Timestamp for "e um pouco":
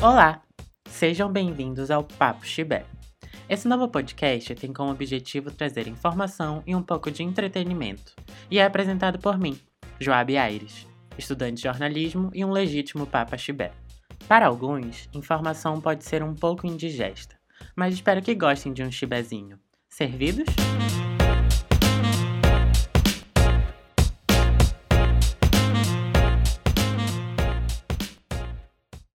6.64-7.10